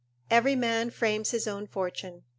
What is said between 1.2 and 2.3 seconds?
his own fortune."